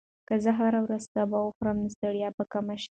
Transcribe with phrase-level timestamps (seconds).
[0.27, 2.79] که زه هره ورځ سبو وخورم، نو ستړیا به کمه شي.